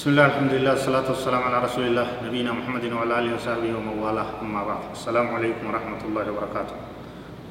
بسم 0.00 0.16
الله 0.16 0.26
الحمد 0.32 0.52
لله 0.56 0.72
والصلاة 0.80 1.08
والسلام 1.12 1.42
على 1.44 1.58
رسول 1.60 1.84
الله 1.92 2.24
نبينا 2.24 2.56
محمد 2.56 2.84
وعلى 2.88 3.12
آله 3.20 3.30
وصحبه 3.36 3.68
ومن 3.68 4.00
والاه 4.00 4.40
أما 4.40 4.64
بعد 4.64 4.96
السلام 4.96 5.28
عليكم 5.28 5.60
ورحمة 5.60 6.00
الله 6.08 6.24
وبركاته 6.32 6.76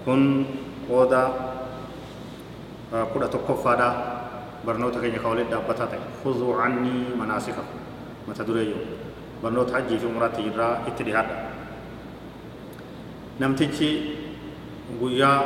كن 0.02 0.22
قودا 0.90 1.24
كودا 3.14 3.28
تكفادا 3.30 3.90
برنوتا 4.66 4.98
كي 4.98 5.14
يقول 5.14 5.46
دابتا 5.46 5.94
خذوا 6.26 6.54
عني 6.58 7.14
مناسككم 7.22 7.78
متى 8.26 8.42
دريو 8.42 8.82
برنوت 9.46 9.70
حجي 9.70 10.02
في 10.02 10.10
مرات 10.10 10.42
جرا 10.42 10.90
اتدهاد 10.90 11.28
نمتيجي 13.46 13.92
guyyaa 14.98 15.46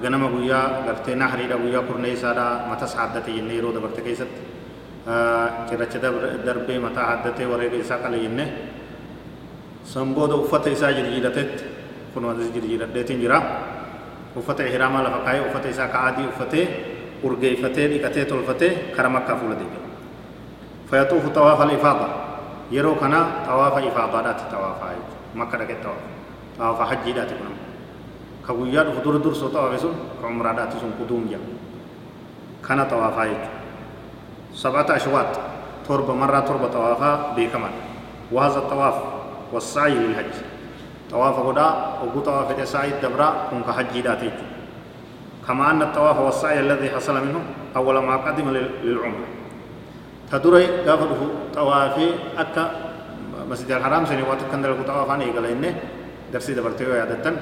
ganama 0.00 0.32
guyyaa 0.32 0.88
gartee 0.88 1.12
nahriidha 1.12 1.60
guyyaa 1.60 1.84
kurneysaadha 1.84 2.64
mata 2.64 2.88
saaddate 2.88 3.28
jenne 3.28 3.52
yeroo 3.52 3.76
dabarte 3.76 4.00
keessatti 4.00 4.49
cirracha 5.68 5.98
darbee 6.46 6.78
mataa 6.78 7.06
haddatee 7.10 7.46
wareega 7.46 7.76
isaa 7.76 7.98
qale 8.04 8.18
jenne 8.24 8.44
san 9.84 10.14
booda 10.14 10.34
uffata 10.36 10.70
isaa 10.70 10.92
jirjiiratetti 10.92 11.64
kun 12.14 12.24
wanti 12.24 12.50
jirjiiradheetiin 12.54 13.20
jira 13.20 13.38
uffata 14.36 14.62
ihraamaa 14.70 15.02
lafa 15.02 15.18
kaayee 15.26 15.42
uffata 15.48 15.68
isaa 15.68 15.88
ka 15.88 15.98
adii 16.08 16.26
uffatee 16.32 16.64
urgeeffatee 17.22 17.86
dhiqatee 17.92 18.24
tolfatee 18.24 18.70
kara 18.96 19.08
makkaa 19.08 19.36
fuulatee 19.36 19.66
jira 19.72 19.86
fayaxuufu 20.90 21.30
xawaafa 21.34 21.64
ifaada 21.78 22.06
yeroo 22.70 22.94
kana 23.02 23.18
xawaafa 23.46 23.80
ifaadaadhaatti 23.90 24.44
xawaafaa 24.52 24.92
makka 25.34 25.56
dhaqee 25.60 25.78
xawaafa 25.82 26.06
xawaafa 26.58 26.84
hajjiidhaati 26.90 27.34
kun 27.40 27.54
ka 28.46 28.52
guyyaa 28.58 28.84
dhufu 28.86 29.00
dura 29.04 29.18
dursoo 29.24 29.50
xawaafe 29.54 29.78
sun 29.84 29.94
ka 30.20 30.26
umraadhaati 30.34 30.76
sun 30.82 30.92
quduum 31.00 31.22
jira 31.30 31.42
kana 32.66 32.82
xawaafaa 32.90 33.26
jechuudha 33.30 33.59
سبعة 34.60 34.86
أشواط 34.96 35.40
تربة 35.88 36.14
مرة 36.14 36.40
تربة 36.40 36.68
طوافا 36.68 37.32
بكمان. 37.36 37.70
وهذا 38.32 38.58
الطواف 38.58 38.94
والسعي 39.52 39.94
للحج. 39.94 40.36
طواف 41.10 41.38
غدا 41.38 41.68
وقو 42.04 42.20
طواف 42.20 42.60
السعي 42.60 42.88
الدبرة 42.88 43.48
كن 43.50 43.62
كحج 43.64 44.00
داتيج 44.00 44.36
كما 45.48 45.70
أن 45.70 45.82
الطواف 45.82 46.20
والسعي 46.20 46.60
الذي 46.60 46.90
حصل 46.90 47.14
منه 47.14 47.40
أول 47.76 47.98
ما 47.98 48.16
قدم 48.16 48.50
للعمرة. 48.84 49.28
تدري 50.32 50.66
قافله 50.84 51.28
طوافي 51.54 52.08
أكا 52.38 52.64
مسجد 53.50 53.70
الحرام 53.72 54.06
سني 54.06 54.22
وقت 54.22 54.44
كان 54.52 54.62
دلقو 54.62 54.82
طوافان 54.84 55.20
إيقال 55.20 55.44
إنه 55.44 55.74
درسي 56.32 56.54
دبرتيو 56.54 56.94
يادتن 56.94 57.36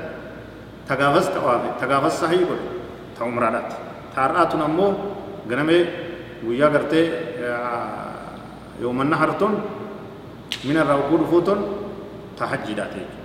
تقافز 0.88 1.26
طوافي 1.26 1.68
تقافز 1.80 2.12
صحيح 2.12 2.40
قل. 2.48 2.60
تعمرات 3.18 3.72
تارآتنا 4.16 4.66
مو 4.66 4.94
غنمي 5.50 6.07
irraa 10.82 10.98
oguu 11.04 11.18
dhufuutun 11.22 11.60
ta 12.38 12.46
hajjiidhaate 12.52 12.98
jechuudha 13.00 13.24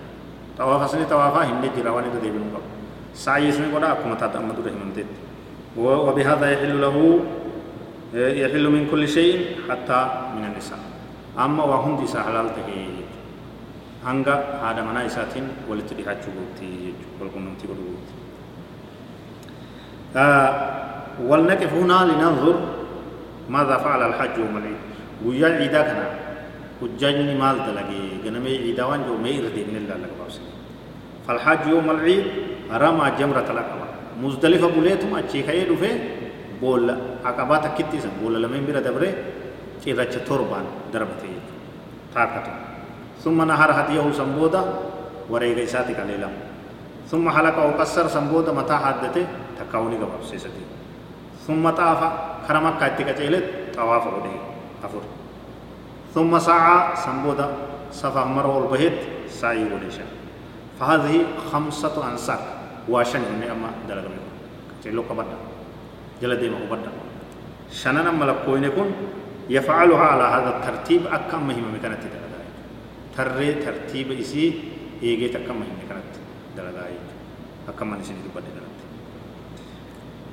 xawaafa 0.57 0.87
sini 0.93 1.05
xawaafaa 1.11 1.43
hin 1.49 1.57
jira 1.75 1.91
waan 1.95 2.07
itti 2.09 2.19
deebinu 2.25 2.47
qabu 2.55 2.67
saayii 3.25 3.53
sini 3.57 3.67
godha 3.75 3.93
akkuma 3.95 4.15
taate 4.23 4.37
amma 4.41 4.53
dura 4.57 4.71
himamteetti 4.75 5.33
وبهذا 5.77 6.45
يحل 6.53 6.81
له 6.81 6.97
يحل 8.13 8.65
من 8.69 8.87
كل 8.91 9.03
شيء 9.09 9.65
حتى 9.69 9.99
من 10.37 10.45
النساء 10.45 10.79
أما 11.33 11.63
وهم 11.63 11.97
دي 11.97 12.05
حلال 12.13 12.47
تهي 12.53 12.85
hanga 14.03 14.59
haadha 14.61 14.83
manaa 14.83 15.07
isaatiin 15.07 15.47
walitti 15.69 15.95
dhihaachuu 15.95 16.31
gootti 16.35 16.67
jechuudha 16.85 17.23
walqunnamtii 17.23 17.67
godhuu 17.71 17.95
gootti. 17.95 18.13
ولنقف 21.29 21.73
هنا 21.73 21.97
لننظر 22.09 22.55
ماذا 23.49 23.77
فعل 23.77 24.01
الحج 24.09 24.37
يوم 24.37 24.57
العيد 24.57 24.81
ويا 25.25 25.47
عيدا 25.47 25.81
كان 25.81 26.03
حجاجني 26.81 27.35
مال 27.35 27.57
دلقي 27.67 28.03
غنمي 28.25 28.57
عيدا 28.57 28.83
وان 28.83 29.01
جو 29.07 29.17
مير 29.17 29.43
دي 29.55 29.63
من 29.65 29.75
الله 29.81 29.95
لك 29.95 30.11
فالحج 31.27 31.67
يوم 31.67 31.89
العيد 31.89 32.25
رمى 32.73 33.11
جمرة 33.19 33.47
العقبة. 33.49 33.87
مزدلفة 34.21 34.67
بوليتم 34.67 35.15
أتشي 35.15 35.43
خير 35.43 35.75
في 35.75 35.89
بول 36.61 36.97
عقبات 37.25 37.81
كتي 37.81 37.99
سن 37.99 38.09
بول 38.23 38.43
لمن 38.43 38.65
بيرا 38.65 38.79
دبره 38.79 39.13
كيرتش 39.85 40.15
توربان 40.27 40.65
دربتي. 40.93 41.31
تاكتو. 42.15 42.51
ثم 43.23 43.41
نهر 43.41 43.71
هديه 43.71 44.11
سنبودا 44.11 44.63
وريغ 45.29 45.63
إساتي 45.63 45.93
كاليلا 45.93 46.29
ثم 47.07 47.29
حلق 47.29 47.55
أو 47.57 47.71
قصر 47.79 48.07
سنبودا 48.07 48.51
متى 48.51 48.75
حدته 48.75 49.25
تكاوني 49.59 49.95
قباب 49.95 50.23
سيستي 50.23 50.65
ثم 51.47 51.69
طاف 51.69 52.01
كرمك 52.47 52.73
كاتك 52.79 53.09
جيلت 53.21 53.45
طواف 53.75 54.07
ودي 54.07 54.35
أفر 54.83 55.01
ثم 56.13 56.39
سعى 56.39 56.95
سنبودا 56.95 57.47
صفا 57.91 58.23
مروه 58.25 58.57
البهت 58.63 58.97
سعي 59.29 59.63
وديشا 59.73 60.05
فهذه 60.79 61.15
خمسة 61.51 61.95
أنصار 62.11 62.39
واشن 62.89 63.19
من 63.19 63.47
أما 63.51 63.69
دلغم 63.89 64.13
جلو 64.83 65.03
كبدا 65.09 65.37
جل 66.21 66.35
ديما 66.41 66.57
كبدا 66.69 66.91
شننا 67.71 68.11
ملكوين 68.11 68.63
يكون 68.63 68.89
يفعلها 69.49 70.05
على 70.13 70.23
هذا 70.23 70.49
الترتيب 70.57 71.07
أكم 71.07 71.47
مهمة 71.47 71.69
مكانت 71.79 71.99
دلغاي 73.17 73.53
ترى 73.53 73.53
ترتيب 73.65 74.11
إسي 74.11 74.45
إيجي 75.03 75.27
تكم 75.27 75.55
مهمة 75.61 75.77
مكانت 75.85 76.13
دلغاي 76.57 76.95
أكم 77.69 77.87
من 77.91 78.03
سنة 78.03 78.27
بدل 78.35 78.72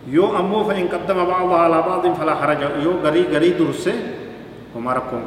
يو 0.09 0.37
أمو 0.39 0.65
فإن 0.65 0.89
قدم 0.89 1.19
بعضها 1.25 1.59
على 1.59 1.79
بعض 1.83 2.05
فلا 2.17 2.35
حرج 2.41 2.63
يو 2.85 2.93
غري 3.05 3.23
غري 3.33 3.51
درسه 3.61 3.95
وما 4.77 4.93
ركون 4.93 5.23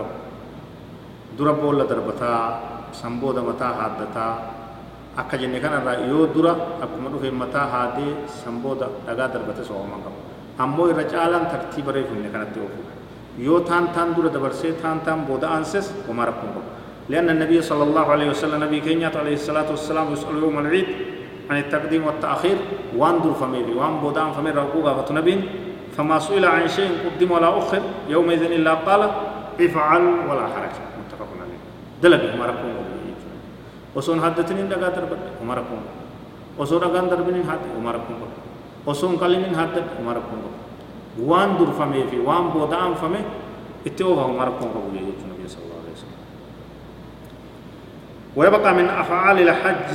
درب 1.38 1.64
ولا 1.64 1.86
دربتا 1.86 2.32
سمبودا 2.94 3.42
متا 3.42 3.68
حادتا 3.78 4.28
akka 5.14 5.38
jenne 5.38 5.60
kanarraa 5.62 6.10
yoo 6.10 6.26
dura 6.34 6.54
akkuma 6.82 7.10
dhufe 7.14 7.30
mataa 7.30 7.68
haadee 7.70 8.26
sambooda 8.26 8.90
dhagaa 9.06 9.28
darbate 9.34 9.62
sooman 9.62 10.02
qabu 10.06 10.18
ammoo 10.58 10.90
irra 10.90 11.04
caalaan 11.06 11.46
tartiiba 11.54 11.92
reefumne 11.94 12.30
kanatti 12.34 12.60
oofudha 12.60 12.94
yoo 13.38 13.60
taan 13.70 13.94
taan 13.94 14.16
dura 14.16 14.30
dabarsee 14.34 14.74
taan 14.82 15.00
taan 15.06 15.22
booda 15.28 15.48
aanses 15.54 15.94
وما 16.10 16.26
ركون 16.26 16.50
qabu 16.56 16.62
لأن 17.10 17.30
النبي 17.30 17.62
صلى 17.62 17.84
الله 17.84 18.06
عليه 18.12 18.28
وسلم 18.32 18.64
نبي 18.64 18.80
كينيات 18.80 19.16
عليه 19.16 19.36
الصلاة 19.36 19.68
والسلام 19.76 20.14
يسأل 20.16 20.40
يوم 20.40 20.56
العيد 20.60 20.88
عن 21.50 21.58
التقديم 21.58 22.06
والتأخير 22.06 22.58
وانظر 22.98 23.34
فميلي 23.34 23.74
وان 23.74 23.98
بودان 24.00 24.32
فميل 24.32 24.56
رقوقا 24.56 24.94
فتنبين 24.94 25.42
فما 25.98 26.20
سئل 26.20 26.46
عن 26.46 26.68
شيء 26.68 26.92
قدم 27.06 27.32
ولا 27.32 27.58
أخر 27.58 27.82
يومئذ 28.10 28.42
إلا 28.42 28.74
قال 28.74 29.02
افعل 29.62 30.04
ولا 30.30 30.46
حرج. 30.48 30.76
متفق 31.06 31.30
عليه. 31.42 31.60
دلق 32.02 32.36
ما 32.40 32.46
ركون 32.46 32.74
وصون 33.96 34.22
حدثني 34.22 34.62
دغا 34.74 34.90
درب 34.90 35.18
عمر 35.42 35.58
ركون 35.58 35.82
وصون 36.58 36.80
دغان 36.80 37.10
دربنين 37.10 37.46
حد 37.46 37.62
عمر 37.78 37.96
ركون 37.96 38.16
وصون 38.86 39.16
قلنين 39.22 39.54
حد 39.54 39.84
عمر 40.00 40.16
ركون 40.18 40.42
وان 41.22 41.58
دور 41.58 41.68
فمي 41.78 42.04
في 42.10 42.20
وان 42.20 42.50
بودان 42.50 42.94
فمي 42.98 43.22
اتوه 43.88 44.24
عمر 44.24 44.48
ركون 44.48 44.70
قبول 44.74 44.98
النبي 44.98 45.46
صلى 45.48 45.64
الله 45.64 45.80
عليه 45.84 45.94
وسلم. 45.94 46.20
ويبقى 48.36 48.74
من 48.74 48.86
أفعال 48.90 49.38
الحج 49.50 49.92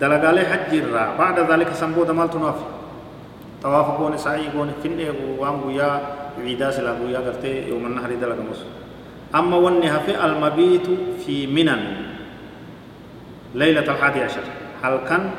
دلقالي 0.00 0.42
حج 0.44 0.72
الرا 0.74 1.16
بعد 1.18 1.36
ذلك 1.50 1.72
سنبود 1.72 2.10
مال 2.10 2.30
تنافي 2.30 2.66
طواف 3.62 3.86
قون 3.98 4.16
سعي 4.16 4.48
قون 4.48 4.72
فنه 4.82 5.14
وان 5.38 5.60
قويا 5.60 5.90
عيدا 6.38 6.70
سلا 6.70 6.92
قويا 7.00 7.18
قرتي 7.18 7.68
يوم 7.68 7.86
النهر 7.86 8.10
دلق 8.20 8.38
مس 8.50 8.60
أما 9.34 9.56
ونها 9.56 9.98
في 9.98 10.12
المبيت 10.24 10.86
في 11.26 11.46
منن 11.46 11.82
ليلة 13.54 13.86
الحادي 13.92 14.20
عشر 14.22 14.44
هل 14.82 14.96
كان 15.08 15.30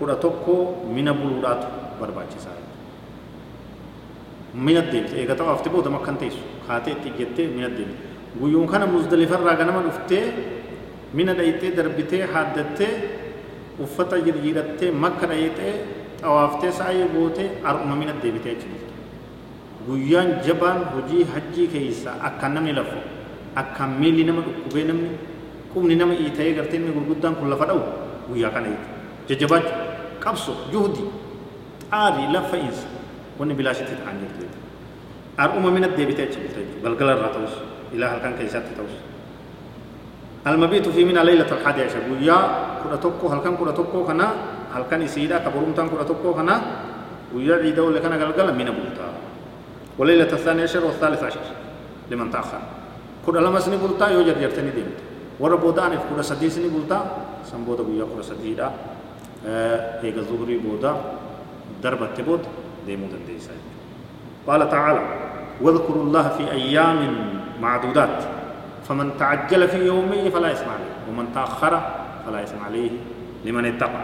كرة 0.00 0.14
توكو 0.14 0.86
من 0.94 1.06
بلورات 1.12 1.62
برباچي 2.00 2.38
ساري 2.44 2.64
من 4.54 4.76
الدين 4.76 5.04
إيغا 5.04 5.34
طواف 5.34 5.60
تبو 5.64 5.80
دمكان 5.80 6.18
تيسو 6.18 6.42
خاتي 6.68 6.94
تيجتي 7.04 7.46
من 7.56 7.64
الدين 7.64 7.90
قيون 8.42 8.66
كان 8.68 8.82
مزدلفة 8.92 9.36
راغنما 9.36 9.82
نفتي 9.88 10.20
من 11.14 11.26
دايتي 11.36 11.70
دربتي 11.70 12.26
حادتي 12.26 12.88
uffata 13.80 14.16
jirjiirattee 14.26 14.90
makka 14.90 15.26
dhayitee 15.26 15.74
xawaaftee 16.22 16.72
saayee 16.78 17.06
gootee 17.14 17.48
har'uma 17.64 17.94
mina 17.96 18.12
deebitee 18.22 18.54
jechuudha 18.54 18.90
guyyaan 19.86 20.30
jabaan 20.46 20.80
hojii 20.94 21.24
hajjii 21.34 21.66
keessa 21.74 22.10
akka 22.28 22.48
namni 22.48 22.72
lafu 22.78 22.98
akka 23.62 23.86
miilli 23.86 24.24
nama 24.24 24.40
dhukkubee 24.46 24.84
namni 24.90 25.10
qubni 25.74 25.96
nama 25.96 26.14
iita'ee 26.24 26.54
gartee 26.58 26.78
inni 26.80 26.92
gurguddaan 26.96 27.34
kun 27.40 27.50
lafa 27.50 27.66
dha'u 27.70 27.82
guyyaa 28.28 28.50
kana 28.56 28.68
jechuudha 28.72 29.28
jajjabaachuu 29.28 29.78
qabso 30.24 30.52
juhdi 30.72 31.02
xaarii 31.90 32.28
laffa'iinsa 32.34 32.86
wanni 33.38 33.54
bilaashitti 33.60 33.94
ta'an 34.02 34.16
jirtu 34.22 34.46
har'uma 35.40 35.70
mina 35.76 35.88
deebitee 35.96 36.24
achi 36.28 36.38
bultee 36.44 36.64
galgala 36.84 37.12
irraa 37.16 37.32
ta'us 37.38 37.54
ilaa 37.94 38.10
halkan 38.14 38.34
keessatti 38.38 38.72
ta'us 38.78 38.94
المبيت 40.46 40.88
في 40.88 41.04
من 41.04 41.18
ليلة 41.18 41.46
الحادي 41.52 41.82
عشر. 41.82 42.02
ويا 42.10 42.38
كنا 42.84 42.96
توكو 42.96 43.28
هل 43.28 43.40
كان 43.40 43.56
كنا 43.56 43.70
توكو 43.70 44.04
كنا 44.04 44.28
هل 44.74 44.82
كان 44.90 45.02
يسيدا 45.02 45.38
كبرون 45.38 45.74
تان 45.74 45.88
كنا 45.88 46.02
توكو 46.02 46.34
كنا 46.34 46.60
ويا 47.34 47.56
عيدا 47.62 47.82
ولا 47.82 48.00
كان 48.00 48.12
قال 48.12 48.32
قال 48.36 48.48
من 48.58 48.64
بولتا. 48.64 49.06
وليلة 49.98 50.32
الثاني 50.32 50.62
عشر 50.62 50.84
والثالث 50.84 51.22
عشر. 51.22 51.46
لمن 52.10 52.30
تأخر. 52.30 52.62
كنا 53.26 53.38
لما 53.38 53.60
سني 53.60 53.76
بولتا 53.76 54.08
يوجد 54.08 54.36
يرتني 54.42 54.70
ديمت 54.70 54.98
ورا 55.40 55.56
بودان 55.56 55.98
كنا 56.10 56.22
سدي 56.22 56.50
سني 56.50 56.68
بولتا 56.68 56.98
سنبودا 57.46 57.82
ويا 57.82 58.04
كنا 58.04 58.22
سديدا. 58.22 58.70
هيك 60.02 60.16
الظهري 60.18 60.58
بودا. 60.58 60.96
ضربة 61.82 62.06
تبود. 62.18 62.42
ديمو 62.86 63.06
دنديسا 63.06 63.54
قال 64.46 64.70
تعالى 64.70 65.02
واذكروا 65.62 66.02
الله 66.02 66.28
في 66.28 66.50
أيام 66.50 66.98
معدودات. 67.62 68.41
فمن 68.88 69.16
تعجل 69.18 69.68
في 69.68 69.86
يومه 69.86 70.30
فلا 70.30 70.52
إثم 70.52 70.68
عليه 70.70 70.94
ومن 71.08 71.26
تأخر 71.34 71.74
فلا 72.26 72.42
إثم 72.42 72.64
عليه 72.64 72.90
لمن 73.44 73.64
اتقى. 73.64 74.02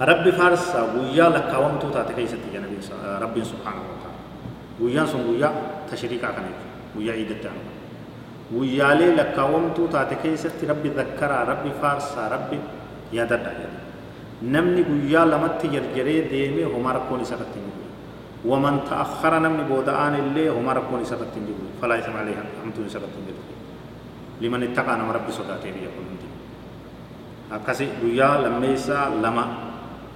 رب 0.00 0.30
فارس 0.30 0.76
ويا 0.96 1.28
لك 1.28 1.52
ومتو 1.52 1.90
تاتي 1.90 2.26
ستي 2.26 2.48
جنبي 2.54 2.80
رب 3.04 3.36
سبحانه 3.44 3.82
وتعالى. 3.90 4.18
ويا 4.80 5.04
سن 5.04 5.20
ويا 5.28 5.52
تشريكا 5.92 6.28
كان 6.32 6.48
ويا 6.96 7.12
عيد 7.12 7.30
التانو 7.30 7.64
ويا 8.56 8.94
لي 8.94 9.12
لك 9.12 9.36
ومتو 9.36 9.86
تاتي 9.92 10.36
ستي 10.36 10.66
رب 10.66 10.84
ذكر 10.86 11.30
رب 11.48 11.64
فارس 11.82 12.16
رب 12.16 12.50
يا 13.12 13.24
دد 13.24 13.46
نمني 14.42 14.82
ويا 14.88 15.24
لمت 15.28 15.60
يرجري 15.64 16.20
ديمي 16.32 16.64
هم 16.64 16.86
ركوني 16.86 17.24
سكتين 17.24 17.79
ومن 18.44 18.74
تأخر 18.90 19.38
نمني 19.38 19.64
بودا 19.68 19.92
آن 20.08 20.14
اللي 20.14 20.48
هم 20.48 20.68
ربون 20.68 21.04
سبت 21.04 21.32
جدو 21.36 21.82
فلا 21.82 21.94
يسمع 21.96 22.18
عليها 22.24 22.44
أمتون 22.64 22.88
سبت 22.88 23.12
جدو 23.26 23.42
لمن 24.40 24.62
اتقى 24.62 24.92
نم 24.98 25.10
رب 25.10 25.28
صداته 25.30 25.68
يقول 25.68 26.04
من 26.08 26.16
جدو 26.20 26.36
أكسي 27.56 27.88
ويا 28.04 28.30
لميسا 28.44 29.20
لما 29.22 29.44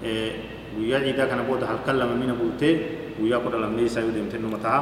إيه، 0.05 0.33
ويا 0.79 0.99
إذا 0.99 1.25
كان 1.25 1.41
بودا 1.49 1.67
هل 1.67 1.79
كلم 1.87 2.09
من 2.21 2.31
بوته 2.41 2.73
ويا 3.21 3.37
قد 3.37 3.55
لميسا 3.55 4.01
يودم 4.01 4.29
تنو 4.33 4.49
متعا 4.49 4.81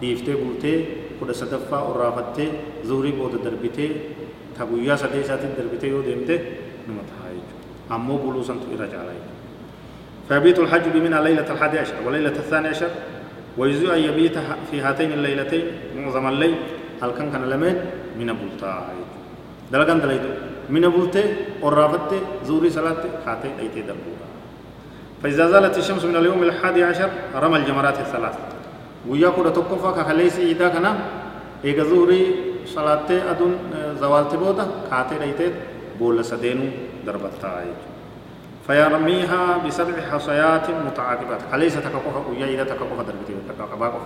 ديفته 0.00 0.34
بوته 0.42 0.76
قد 1.20 1.30
صدفة 1.30 1.78
ورافته 1.88 2.48
زوري 2.84 3.10
بودا 3.18 3.38
دربته 3.44 3.90
تا 4.58 4.62
ويا 4.64 4.96
صديساتي 4.96 5.46
دربته 5.58 5.86
يودم 5.86 6.20
تنو 6.28 6.92
متعا 6.98 7.22
أمو 7.94 8.16
بلوسان 8.16 8.56
تقرأ 8.62 8.86
جالا 8.92 9.12
يجو 9.18 9.31
فيبيت 10.32 10.58
الحج 10.58 10.88
بمنى 10.94 11.22
ليلة 11.22 11.52
الحادي 11.52 11.78
عشر 11.78 11.94
وليلة 12.06 12.28
الثاني 12.28 12.68
عشر 12.68 12.88
ويجوز 13.58 13.90
أن 13.90 13.98
يبيت 13.98 14.38
في 14.70 14.80
هاتين 14.80 15.12
الليلتين 15.12 15.64
معظم 15.96 16.28
الليل 16.28 16.54
هل 17.02 17.10
كان 17.10 17.32
كان 17.32 17.44
لمن 17.44 17.76
من 18.18 18.32
بلتا 18.32 18.88
دلقان 19.72 20.00
دلائدو 20.00 20.28
من 20.70 20.80
بلتا 20.88 21.22
ورافت 21.62 22.14
زوري 22.44 22.70
صلاة 22.70 22.96
هاتين 23.26 23.52
أيتي 23.60 23.80
دبورا 23.82 24.26
فإذا 25.22 25.50
زالت 25.50 25.78
الشمس 25.78 26.04
من 26.04 26.16
اليوم 26.16 26.42
الحادي 26.42 26.84
عشر 26.84 27.10
رمى 27.34 27.56
الجمرات 27.56 27.98
الثلاث. 27.98 28.36
ويا 29.08 29.28
كودا 29.28 29.50
توقفا 29.50 29.90
كخليس 30.02 30.38
إيدا 30.38 30.68
كنا 30.68 30.98
إيغا 31.64 31.84
زوري 31.84 32.34
صلاة 32.66 33.08
أدون 33.30 33.52
زوال 34.00 34.28
تبودا 34.28 34.66
كاتي 34.90 35.16
ريتت 35.20 35.52
بول 35.98 36.24
سدينو 36.24 36.64
دربتا 37.06 37.64
فيرميها 38.66 39.58
بسبع 39.66 39.96
حصيات 40.10 40.66
متعاقبات. 40.70 41.40
خليس 41.52 41.74
تكقفا 41.74 42.20
ويا 42.30 42.46
إيدا 42.46 42.64
تكقفا 42.64 43.02
دربتي. 43.02 43.34
تكقفا 43.48 44.00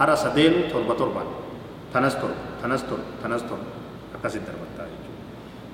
أرى 0.00 0.16
سدينو 0.16 0.68
تربة 0.72 0.94
تربة. 0.94 1.22
تنستر 1.94 2.30
تنستر 2.62 2.98
تنستر. 3.22 3.58
أكاسي 4.20 4.38
دربتا 4.38 4.84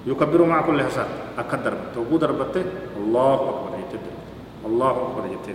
يكبر 0.07 0.45
مع 0.45 0.61
كل 0.63 0.79
حساب 0.85 1.07
أكد 1.39 1.65
دربت 1.65 1.95
وبو 1.97 2.17
دربتة؟ 2.17 2.65
الله 2.97 3.35
أكبر. 3.35 3.73
يتدر 3.83 4.15
الله 4.67 4.91
أكبر. 4.91 5.23
جبتي 5.33 5.53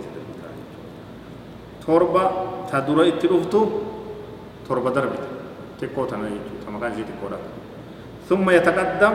توربا 1.86 2.24
تدورا 2.72 3.08
اتلوفتو 3.08 3.62
توربا 4.68 4.90
دربت 4.90 5.24
تكو 5.80 6.04
تنا 6.04 6.30
تمكان 6.66 6.94
زي 6.94 7.02
تكو 7.02 7.26
ثم 8.28 8.50
يتقدم 8.50 9.14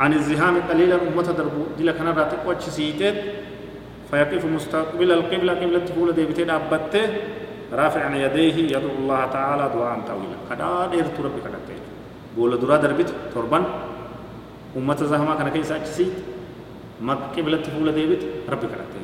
عن 0.00 0.12
الزهام 0.12 0.54
قليلا 0.70 0.96
أمة 1.08 1.22
دربو 1.38 1.62
دي 1.78 1.84
لكنا 1.84 2.10
راتك 2.10 2.42
وچ 2.46 2.62
سيتت 2.76 3.16
فيقف 4.10 4.44
مستقبل 4.44 5.12
القبلة 5.12 5.52
قبلة 5.60 5.78
تقول 5.78 6.12
دي 6.12 6.24
بتين 6.24 6.50
أبت 6.50 6.94
رافعا 7.72 8.10
يديه 8.16 8.56
يدعو 8.74 8.90
الله 8.98 9.20
تعالى 9.26 9.64
دعاء 9.74 9.98
طويلا. 10.08 10.38
كدا 10.50 10.86
دير 10.92 11.06
تربي 11.16 11.40
كدا 11.44 11.58
بولا 12.36 12.56
درا 12.56 12.76
دربت 12.76 13.10
توربان 13.34 13.64
أمة 14.76 14.96
زهما 14.96 15.34
كان 15.38 15.48
كيسا 15.54 15.84
سيت 15.84 16.14
مكة 17.00 17.26
قبلة 17.36 17.62
فول 17.62 17.88
ديبت 17.94 18.22
ربي 18.50 18.66
كرته 18.66 19.00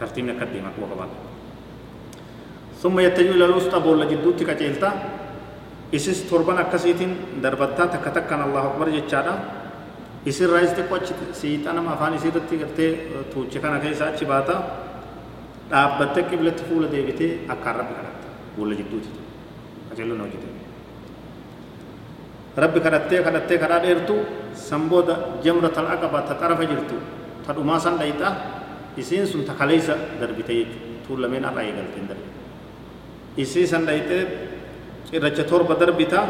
ترتيب 0.00 0.24
نكدي 0.24 0.58
مكوا 0.66 0.86
كبان 0.94 1.10
ثم 2.82 2.96
يتجه 3.00 3.30
إلى 3.30 3.44
الوسطى 3.44 3.78
بول 3.80 4.08
جدوت 4.10 4.42
كجيلتا 4.42 4.90
إسس 5.94 6.30
تربان 6.30 6.58
أكسيتين 6.58 7.42
دربتا 7.42 7.84
تك 7.92 8.04
تك 8.14 8.26
كان 8.30 8.42
الله 8.42 8.62
أكبر 8.66 8.88
جتشادا 8.88 9.34
رايز 10.26 10.70
تقوى 10.78 11.00
سيتانا 11.32 11.80
ما 11.80 11.96
فاني 11.98 12.18
سيرتي 12.18 12.56
كرتي 12.58 12.86
توجه 13.34 13.58
كان 13.58 13.80
كيسا 13.82 14.14
أچي 14.14 14.24
باتا 14.24 14.56
dhaabbattee 15.72 16.28
qiblatti 16.28 16.62
fuula 16.68 16.86
deebitee 16.92 17.48
akkaan 17.48 17.76
rabbi 17.80 17.94
kadhatte 17.96 18.28
boolla 18.56 18.74
jidduuti 18.76 19.08
qajeelloon 19.88 20.20
hojjete 20.20 20.48
rabbi 22.62 22.78
kadhattee 22.84 23.20
kadhattee 23.26 23.58
kadhaa 23.62 23.82
dheertu 23.86 24.16
سنبودا 24.52 25.40
جمرة 25.44 25.72
العقبة 25.72 26.18
تطرف 26.28 26.60
جرتو 26.60 26.98
تدوما 27.48 27.78
سن 27.80 27.96
دايتا 27.98 28.28
isiin 28.92 29.24
sun 29.24 29.40
takaleeysa 29.48 30.20
darbite 30.20 30.52
jechuudha 30.52 31.00
tuun 31.08 31.22
lameen 31.24 31.44
har'a 31.48 31.64
eegalteen 31.64 32.04
darbe 32.12 32.28
isii 33.40 33.64
san 33.64 33.86
dhayitee 33.88 34.22
cirracha 35.08 35.44
torba 35.48 35.74
darbita 35.80 36.20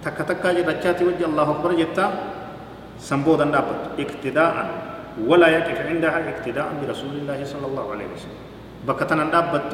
takka 0.00 0.24
takkaa 0.24 0.56
cirrachaati 0.56 1.04
wajji 1.04 1.24
allahu 1.28 1.50
akbar 1.60 1.76
jetta 1.76 2.04
سنبودا 2.98 3.44
دابت. 3.44 3.98
اقتداء. 3.98 4.54
ولا 5.16 5.48
يقف 5.48 5.80
عندها 5.80 6.18
اقتداء 6.28 6.68
برسول 6.84 7.24
الله 7.24 7.40
صلى 7.44 7.66
الله 7.66 7.86
عليه 7.92 8.08
وسلم. 8.12 8.40
بكتنا 8.84 9.24
نابت 9.32 9.72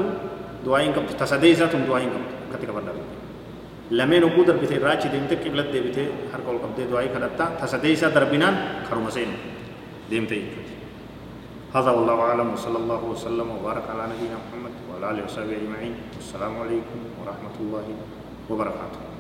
دعاين 0.63 0.95
قبت 0.95 1.19
تسديزة 1.19 1.75
دعاين 1.75 2.11
قبت 2.15 2.31
كتك 2.55 2.71
بردار 2.71 2.95
لمن 3.91 4.25
وقود 4.25 4.51
ربته 4.51 4.79
راجي 4.79 5.09
دمت 5.11 5.33
قبلت 5.43 5.69
دبته 5.75 6.07
هر 6.31 6.41
قول 6.47 6.63
قبت 6.63 6.87
دعاين 6.87 7.11
قلتا 7.11 7.59
تسديزة 7.59 8.09
دربنا 8.15 8.49
كرمسين 8.87 9.31
دمت 10.11 10.33
هذا 11.75 11.91
والله 11.91 12.21
أعلم. 12.21 12.53
وصلى 12.53 12.79
الله 12.79 13.01
وسلم 13.05 13.47
وبارك 13.51 13.85
على 13.91 14.03
نبينا 14.15 14.37
محمد 14.47 14.75
وعلى 14.89 15.05
آله 15.11 15.25
وصحبه 15.27 15.57
أجمعين. 15.59 15.95
والسلام 16.17 16.55
عليكم 16.63 16.99
ورحمة 17.19 17.57
الله 17.61 17.87
وبركاته. 18.51 19.12